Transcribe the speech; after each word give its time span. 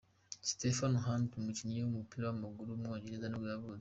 Stephen 0.49 0.95
Hunt, 1.05 1.29
umukinnyi 1.39 1.77
w’umupira 1.81 2.23
w’amaguru 2.25 2.67
w’umwongereza 2.71 3.27
nibwo 3.29 3.47
yavutse. 3.51 3.69